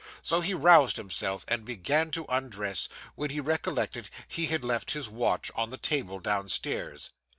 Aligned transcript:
So 0.23 0.41
he 0.41 0.55
roused 0.55 0.97
himself, 0.97 1.45
and 1.47 1.63
began 1.63 2.09
to 2.09 2.25
undress, 2.27 2.89
when 3.13 3.29
he 3.29 3.39
recollected 3.39 4.09
he 4.27 4.47
had 4.47 4.65
left 4.65 4.89
his 4.93 5.07
watch 5.07 5.51
on 5.53 5.69
the 5.69 5.77
table 5.77 6.19
downstairs. 6.19 7.11